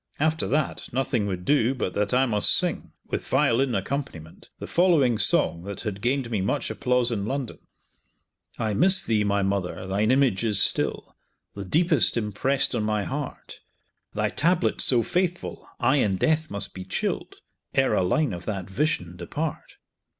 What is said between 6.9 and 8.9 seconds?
in London: I